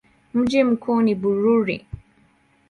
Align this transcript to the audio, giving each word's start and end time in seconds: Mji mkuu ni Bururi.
Mji 0.33 0.63
mkuu 0.63 1.01
ni 1.01 1.15
Bururi. 1.15 1.85